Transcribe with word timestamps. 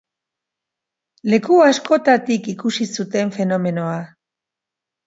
Leku 1.33 1.59
askotatik 1.67 2.51
ikusi 2.55 2.89
zuten 2.99 3.39
fenomenoa. 3.39 4.03